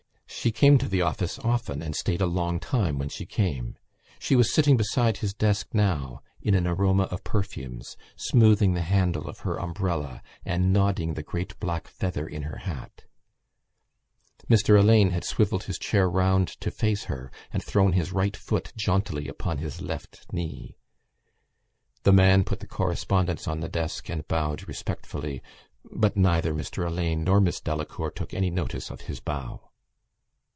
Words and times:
She 0.33 0.49
came 0.51 0.79
to 0.79 0.87
the 0.87 1.03
office 1.03 1.37
often 1.39 1.83
and 1.83 1.95
stayed 1.95 2.19
a 2.21 2.25
long 2.25 2.59
time 2.59 2.97
when 2.97 3.09
she 3.09 3.27
came. 3.27 3.77
She 4.17 4.35
was 4.35 4.51
sitting 4.51 4.75
beside 4.75 5.17
his 5.17 5.35
desk 5.35 5.67
now 5.71 6.23
in 6.41 6.55
an 6.55 6.65
aroma 6.65 7.03
of 7.03 7.23
perfumes, 7.23 7.95
smoothing 8.15 8.73
the 8.73 8.81
handle 8.81 9.29
of 9.29 9.39
her 9.41 9.59
umbrella 9.61 10.23
and 10.43 10.73
nodding 10.73 11.13
the 11.13 11.21
great 11.21 11.59
black 11.59 11.87
feather 11.87 12.25
in 12.25 12.41
her 12.43 12.59
hat. 12.59 13.03
Mr 14.49 14.79
Alleyne 14.79 15.11
had 15.11 15.23
swivelled 15.25 15.65
his 15.65 15.77
chair 15.77 16.09
round 16.09 16.47
to 16.61 16.71
face 16.71 17.03
her 17.03 17.29
and 17.53 17.61
thrown 17.61 17.93
his 17.93 18.11
right 18.11 18.35
foot 18.35 18.73
jauntily 18.75 19.27
upon 19.27 19.59
his 19.59 19.79
left 19.79 20.25
knee. 20.33 20.75
The 22.01 22.13
man 22.13 22.43
put 22.45 22.61
the 22.61 22.67
correspondence 22.67 23.47
on 23.47 23.59
the 23.59 23.69
desk 23.69 24.09
and 24.09 24.27
bowed 24.27 24.67
respectfully 24.67 25.43
but 25.83 26.17
neither 26.17 26.51
Mr 26.51 26.83
Alleyne 26.83 27.23
nor 27.25 27.39
Miss 27.39 27.59
Delacour 27.61 28.09
took 28.11 28.33
any 28.33 28.49
notice 28.49 28.89
of 28.89 29.01
his 29.01 29.19
bow. 29.19 29.67